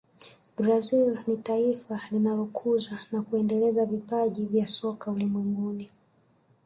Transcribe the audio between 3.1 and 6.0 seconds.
na kuendeleza vipaji vya soka ulimwenguni